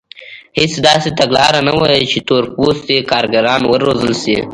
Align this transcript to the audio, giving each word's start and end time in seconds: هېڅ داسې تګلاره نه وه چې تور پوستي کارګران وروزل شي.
هېڅ 0.57 0.71
داسې 0.87 1.09
تګلاره 1.19 1.61
نه 1.67 1.73
وه 1.77 1.89
چې 2.11 2.19
تور 2.27 2.43
پوستي 2.55 2.97
کارګران 3.11 3.61
وروزل 3.67 4.13
شي. 4.21 4.37